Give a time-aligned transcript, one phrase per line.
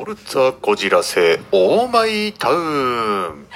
[0.00, 3.46] フォルツァこじらせオーマイタウン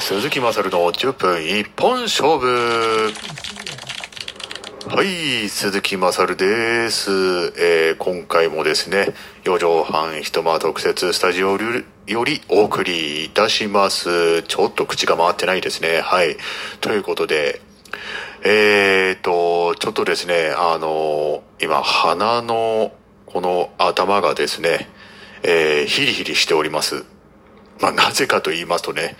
[0.00, 3.12] 鈴木勝の10分一本勝負
[4.88, 7.10] はい、鈴木勝です。
[7.58, 9.12] えー今回もですね、
[9.44, 14.44] 四畳半一間特設スタジオよりお送りいたします。
[14.44, 16.00] ちょっと口が回ってないですね。
[16.00, 16.38] はい。
[16.80, 17.60] ということで、
[18.44, 22.92] えーと、ちょっとですね、あの今、鼻の
[23.26, 24.88] この頭がですね、
[25.44, 27.04] えーヒリヒリしております。
[27.80, 29.16] まあ、なぜかと言いますとね、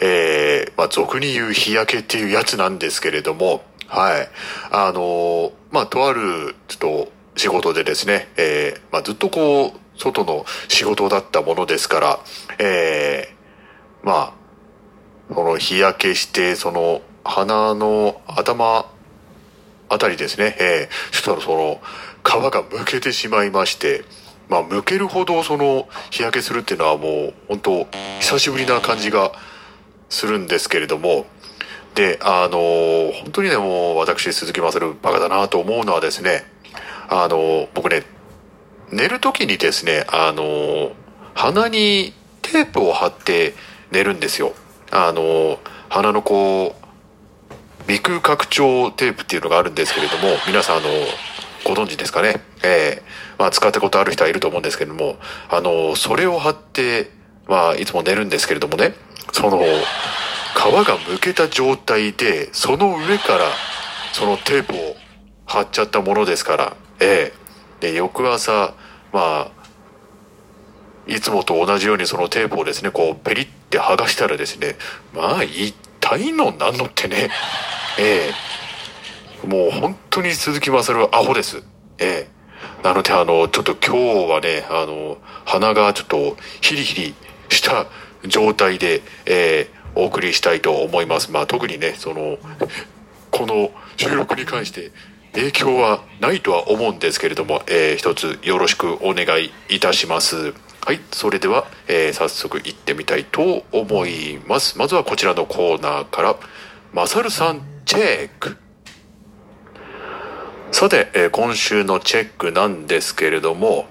[0.00, 4.28] えーまあ、俗に言う日焼けっていうやつなんですけれども、はい。
[4.70, 12.20] あのーまあ、とある、ちょっと、仕事でですね、えーまあ、ずっとこう、外の仕事だったものですから、
[12.58, 14.34] えーま
[15.30, 18.90] あ、その日焼けして、その、鼻の頭
[19.88, 21.80] あたりですね、えー、そしたらその、
[22.24, 24.04] 皮がむけてしまいまして、
[24.48, 27.86] まあ、むけるほどその、日焼けするっていうのはもう、本当
[28.20, 29.32] 久しぶりな感じが
[30.08, 31.26] するんですけれども、
[31.94, 36.44] で、あのー本当にね、もう私、鈴木勝バカだなと思うのはですね、
[37.08, 38.04] あの僕ね、
[38.92, 40.92] 寝る時にですね、あの
[41.34, 43.54] 鼻にテープを貼って
[43.90, 44.52] 寝るんですよ。
[44.90, 45.58] あの
[45.88, 50.88] 鼻のこう、鼻腔拡張テープっていうのがあるんですけれども、皆さんあの、
[51.68, 52.40] ご存知ですかね？
[52.64, 53.02] ええ。
[53.38, 55.16] まあ使ったことある人はいると思うんですけども、
[55.50, 57.10] あの、それを貼って、
[57.46, 58.94] まあいつも寝るんですけれどもね、
[59.32, 59.62] その、皮
[60.86, 63.50] がむけた状態で、その上から、
[64.12, 64.96] そのテープを
[65.46, 67.32] 貼っちゃったものですから、え
[67.80, 67.92] え。
[67.92, 68.74] で、翌朝、
[69.12, 69.50] まあ、
[71.06, 74.76] いつもと同じようにそのテープをですね、こう、ペリって剥がしたらですね、
[75.14, 77.30] まあ、痛いのなんのってね、
[77.98, 78.47] ええ。
[79.46, 81.62] もう本当に鈴木勝はアホです。
[81.98, 82.38] ええ
[82.82, 87.14] なので、あの、ちょっと今日はね、あの、鼻がちょっとヒリヒリ
[87.50, 87.86] した
[88.26, 91.32] 状態で、ええお送りしたいと思います。
[91.32, 92.38] まあ、特にね、その、
[93.30, 94.92] この収録に関して
[95.32, 100.54] 影響はないとは思うんですけれども、えー一つよろしくお願いいたします。
[100.84, 104.78] はい、それでは、えー早速行ってみたいと思います。
[104.78, 106.36] まずはこちらのコーナーから、
[106.92, 108.56] まさるさんチェック。
[110.70, 113.86] さて、えー今週のチェックなんですけれども、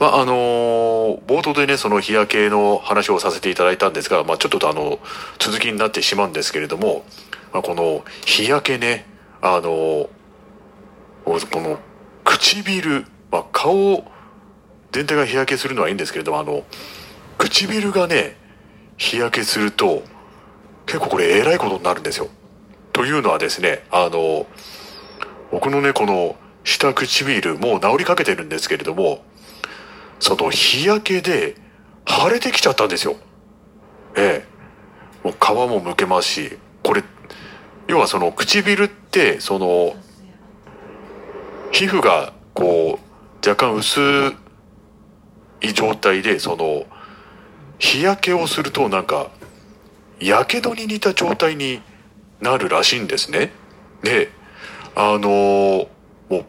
[0.00, 4.98] まあ、あのー冒頭でね、その日焼けの話をさせていただいたんですが、まあ、ちょっとあの、
[5.38, 7.04] 続きになってしまうんですけれども、
[7.52, 9.06] まあ、この日焼けね、
[9.42, 10.08] あのー
[11.24, 11.78] この
[12.24, 14.02] 唇、まあ、顔
[14.92, 16.64] 全体が日焼けするのはいいんですけれども、あの、
[17.36, 18.36] 唇がね、
[18.96, 20.02] 日焼けすると、
[20.86, 22.28] 結構これえらいことになるんですよ。
[22.94, 24.46] というのはですね、あの、
[25.50, 29.24] 僕のね、この下唇、もう治りかけてるんですけれども、
[30.20, 31.54] その日焼けで
[32.06, 33.16] 腫れてきちゃったんですよ。
[34.16, 34.58] ええ。
[35.24, 37.02] もう皮もむけますし、これ、
[37.86, 39.94] 要はその唇って、その、
[41.72, 44.00] 皮膚がこう、若干薄
[45.60, 46.86] い状態で、その、
[47.78, 49.30] 日焼けをするとなんか、
[50.20, 51.80] やけどに似た状態に
[52.40, 53.52] なるらしいんですね。
[54.02, 54.30] で、
[54.94, 55.88] あのー
[56.28, 56.44] もう、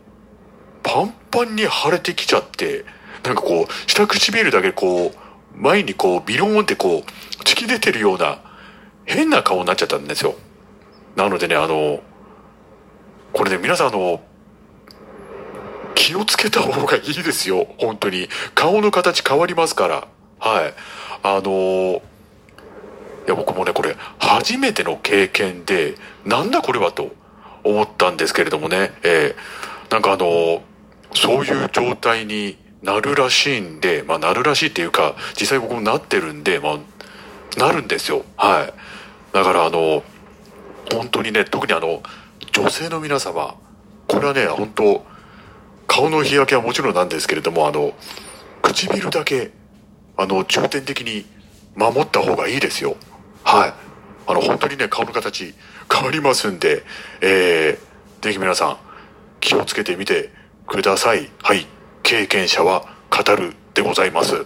[0.84, 2.86] パンパンに腫れてきちゃって、
[3.24, 8.40] なんかこう、下唇だけこう、前にこう、ビローンってこう、突き出てるような、
[9.06, 10.36] 変な顔になっちゃったんですよ。
[11.16, 12.02] なのでね、あの、
[13.34, 14.22] これね、皆さんあの、
[15.96, 17.68] 気をつけた方がいいですよ。
[17.78, 18.30] 本当に。
[18.56, 20.08] 顔の形変わりますから。
[20.40, 20.74] はい。
[21.22, 22.02] あの
[23.28, 25.96] いや、僕もね、これ、初めての経験で、
[26.26, 27.12] なんだこれはと
[27.64, 28.92] 思ったんですけれどもね。
[29.04, 30.62] えーなんかあの
[31.16, 38.24] そういう状態になるらしいんで、まあなるらしいっていうか、実際僕もなってるんで、まあ、なるんですよ。
[38.38, 38.74] はい。
[39.34, 40.04] だからあの、
[40.94, 42.04] 本当にね、特にあの、
[42.52, 43.56] 女性の皆様、
[44.08, 45.06] これはね、本当
[45.88, 47.94] 顔の日焼けはもちろんなんですけれども、あの、
[48.62, 49.52] 唇だけ、
[50.18, 51.26] あの、重点的に
[51.76, 52.96] 守った方がいいですよ。
[53.44, 53.74] はい。
[54.30, 55.56] あの、本当にね、顔の形
[55.92, 56.84] 変わりますんで、
[57.20, 58.78] えー、ぜひ皆さん、
[59.40, 60.30] 気をつけてみて
[60.68, 61.32] ください。
[61.42, 61.66] はい。
[62.04, 64.46] 経験者は語るでございます。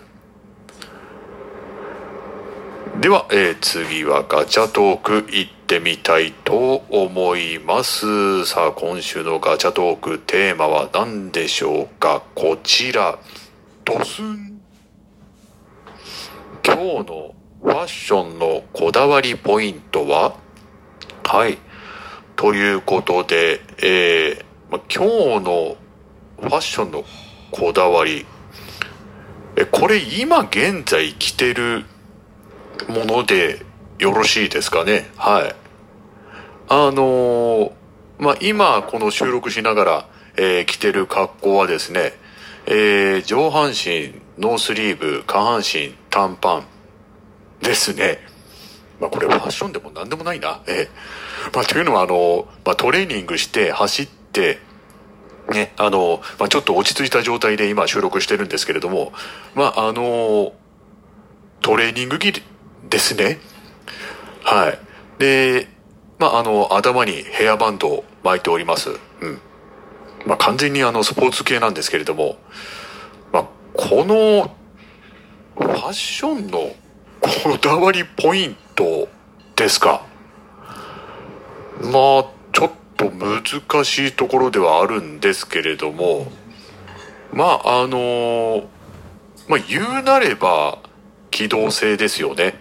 [3.02, 8.46] では、えー次はガチャトーク行ってみたいと思います。
[8.46, 12.24] さあ、今週のガチャトークテーマは何でしょうか？
[12.36, 13.20] こちら。
[13.84, 14.62] ドスン。
[16.66, 20.36] 今日のファッションのこだわりポイントは？
[21.24, 21.58] はい。
[22.36, 25.78] ということで、えーま今日の
[26.42, 27.06] ファッションの
[27.52, 28.26] こだわり、
[29.56, 31.86] えこれ今現在着てる
[32.90, 33.66] もので
[33.98, 35.10] よろしいですかね？
[35.16, 35.56] はい。
[36.68, 37.72] あのー、
[38.20, 42.12] まあ今この収録しながら、えー、着てる格好はですね、
[42.66, 46.66] えー、上半身ノースリーブ下半身短パン。
[47.64, 48.20] ですね
[49.00, 54.60] まあこれファッションでも何でもないなえー、まあというのはあの、まあ、トレーニングして走って
[55.50, 59.12] ね、あの、まあ、ちょっと落ち着いた状態で今収録してるんですけれども、
[59.56, 60.54] まあ、あの、
[61.62, 62.42] トレーニング着
[62.90, 63.40] ですね。
[64.44, 64.80] はい。
[65.20, 65.68] で、
[66.20, 68.90] まあ、あの、頭にヘアバンドを巻いております。
[69.22, 69.40] うん。
[70.26, 72.38] まあ、完全にあの、スポーツ系なんですけれども、
[73.32, 74.56] まあ、この、
[75.56, 76.74] ファッションの
[77.24, 79.08] こだわりポイント
[79.56, 80.06] ですか？
[81.82, 81.92] まあ、
[82.52, 86.28] ちょっと難しいところではあるんですけれども
[87.32, 88.68] まああの
[89.48, 90.80] まあ言うなれば
[91.32, 92.56] 機動性ですよね。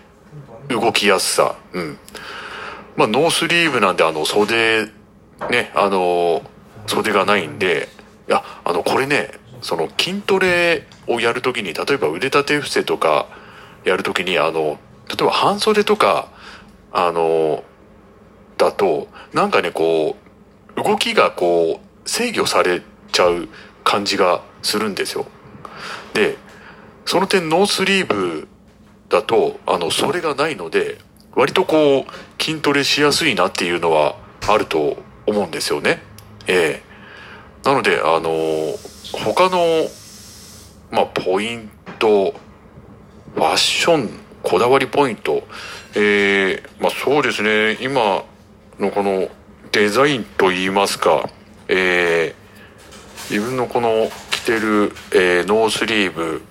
[0.69, 1.57] 動きやすさ。
[1.73, 1.99] うん。
[2.97, 4.87] まあノースリーブなんであの袖
[5.51, 6.43] ねあの
[6.87, 7.89] 袖がないんで
[8.29, 13.27] いやあのこれねその筋トレをやるときに例えば腕立て伏せとか
[13.85, 16.29] やるときにあの例えば半袖とか
[16.93, 17.65] あの
[18.59, 20.17] だとなんかねこ
[20.77, 22.83] う動きがこう制御され
[23.13, 23.49] ちゃう
[23.85, 25.27] 感じがするんですよ。
[26.15, 26.37] で、
[27.05, 28.49] その点ノースリーブ
[29.09, 30.99] だと、あの、それがないので、
[31.35, 34.17] 割とこう、筋トレしやすいなっていうのは
[34.49, 34.97] あると
[35.27, 36.03] 思うんですよね。
[36.47, 36.93] ええ
[37.65, 38.31] なので、あの、
[39.13, 39.87] 他の、
[40.91, 41.71] まあ、ポイン
[42.01, 42.35] ト、
[43.35, 44.11] ファッション、
[44.43, 45.47] こだわりポイント、
[45.95, 48.25] ええまあそうですね、今
[48.79, 49.29] のこの
[49.73, 51.29] デザインといいますか、
[51.69, 56.43] えー、自分のこの着てる、えー、ノースリーブ、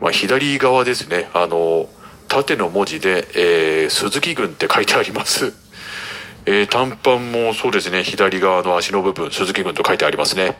[0.00, 1.88] まあ、左側ですね、あの、
[2.28, 5.52] 縦の文字で、えー、鈴木軍って書いてあります。
[6.46, 10.56] えー、短パンもそうですね、左側の足の部分、鈴木軍と書いてありますね。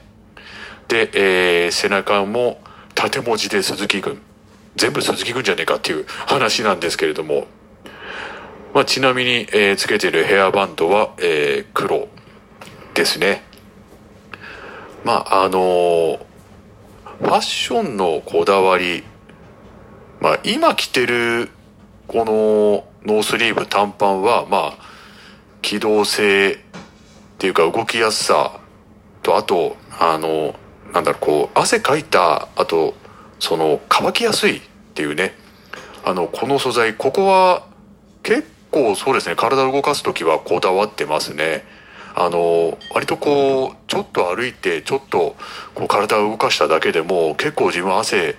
[0.89, 2.61] で、えー、背中も
[2.95, 4.21] 縦文字で鈴木軍。
[4.77, 7.47] 全部鈴木軍じゃねえかっていう話なんですけれども、
[8.75, 12.09] まあ、ちなみに、えー、つけてるヘアバンドは、えー、黒
[12.95, 13.43] ですね。
[15.05, 16.19] まあ、あのー、
[17.19, 19.05] ファッションのこだわり、
[20.21, 21.51] まあ、今着てる
[22.09, 24.79] このノースリーブ短パンは、まあ、
[25.63, 26.57] 機動性っ
[27.39, 28.61] ていうか動きやすさ
[29.23, 30.55] と、あと、あの、
[30.93, 32.95] なんだろう、こう、汗かいた後、
[33.39, 34.61] その、乾きやすいっ
[34.95, 35.35] ていうね。
[36.05, 37.65] あの、この素材、ここは
[38.23, 41.65] 結構そうですね、体を動かす時はこだわってますね。
[42.15, 45.37] あの、割とこう、ちょっと歩いて、ちょっと
[45.75, 48.37] こう体を動かしただけでも結構自分汗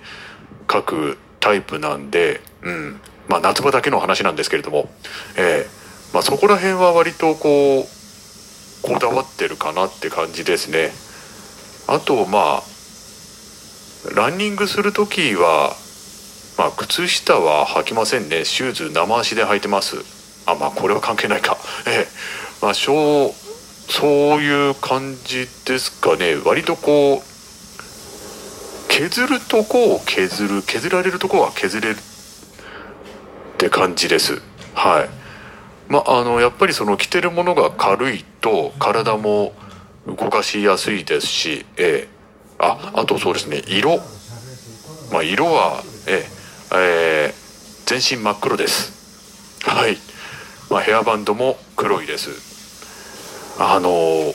[0.66, 3.00] かくタイプなんで、うん。
[3.28, 4.88] まあ夏場だけの話なんですけれども、
[5.36, 7.96] えー、まあそこら辺は割とこう、
[8.82, 10.92] こだわってるかなって感じですね。
[11.88, 12.62] あと、まあ、
[14.14, 15.74] ランニングする時は、
[16.58, 18.44] まあ靴下は履きませんね。
[18.44, 19.96] シューズ生足で履いてます。
[20.46, 21.56] あまあこれは関係ないか。
[21.86, 22.08] ええ。
[22.62, 26.36] まあそうそういう感じですかね。
[26.44, 31.98] 割とこう削るとこを削る削られるとこは削れるっ
[33.58, 34.40] て感じです。
[34.74, 35.08] はい。
[35.88, 39.52] まああのやっぱりその着てるものが軽いと体も
[40.06, 42.15] 動かしやすいですしええ。
[42.58, 43.62] ああとそうですね。
[43.66, 43.98] 色。
[45.12, 46.24] まあ色はえ
[46.72, 48.96] えー、全身真っ黒です。
[49.64, 49.96] はい。
[50.70, 52.30] まあ、ヘアバンドも黒いです。
[53.58, 54.34] あの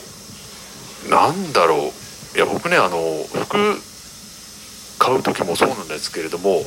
[1.10, 2.36] なんだろう。
[2.36, 2.98] いや僕ねあの
[3.44, 3.76] 服
[4.98, 6.62] 買う時もそうなんですけれども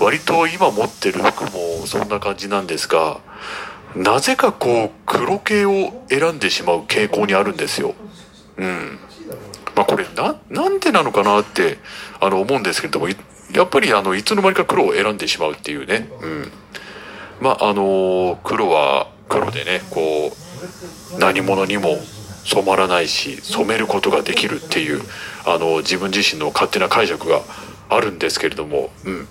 [0.00, 3.20] 割と今持ってる服もそんな感じなんですが
[3.94, 7.94] なぜかこう黒系を選んでしまう傾向にあるんですよ。
[8.58, 8.98] うん。
[9.76, 11.78] まあこれななんでなのかなって
[12.20, 13.14] あの思うんですけれどもや
[13.64, 16.08] っぱりあのいつの間にか黒を選んでしまうっていうね。
[16.20, 16.52] うん。
[17.40, 20.32] まああの黒は黒でねこ
[21.14, 21.96] う何者にも
[22.44, 25.02] 染まらないし染めることができるっていう
[25.46, 27.42] あの自分自身の勝手な解釈が
[27.88, 29.28] あるんですけれども、うん、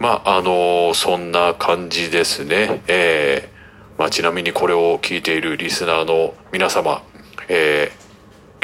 [0.00, 2.82] まああのそんな感じですね。
[2.88, 3.54] えー。
[3.98, 7.02] まあ、ちなみにこれを聞いているリスナーの皆様、
[7.48, 8.03] えー、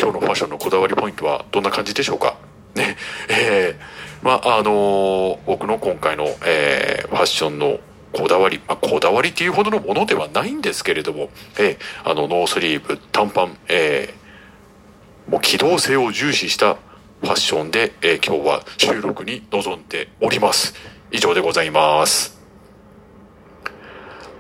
[0.00, 2.36] 今日のファッションのこだわりポイントはどんな感じでしょうか？
[2.74, 2.96] ね、
[3.28, 7.78] えー、まああの僕の今回の、えー、ファッションの
[8.12, 11.28] こだわり、まあ、こだわりっていうほどのものではないんですけれども、
[11.58, 20.74] えー、あの、ノースリーブ、短パン、えー、もう機動性を重視したファッションで、えー今日は収録に臨んでおります。
[21.12, 22.39] 以上でございます。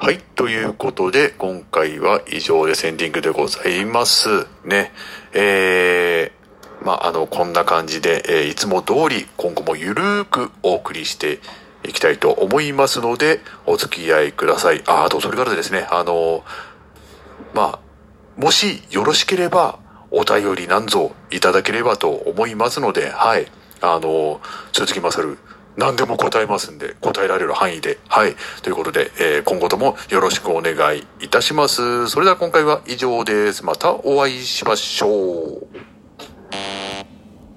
[0.02, 0.18] はい。
[0.34, 4.46] ということで、今回は以上でエンディングでございます。
[4.64, 4.92] ね。
[5.34, 11.40] えー、まあ、あの、こんな感じで、えーいつも通り今後もゆるーくお送りして
[11.84, 14.82] いきたいと思いますので、お付き合いください。
[14.86, 16.44] あ、あとそれからですね、あの、
[17.52, 19.80] まあ、もしよろしければ、
[20.10, 23.48] お便りなんぞいただければと思いますので、はい。
[23.82, 24.40] あの、
[24.72, 25.36] 鈴木勝る、
[25.76, 27.98] 何でも答えますんで、答えられる範囲で。
[28.08, 28.34] はい。
[28.62, 32.08] ということで、えー今後ともよろしくお願いいたします。
[32.08, 33.64] それでは今回は以上です。
[33.64, 35.99] またお会いしましょう。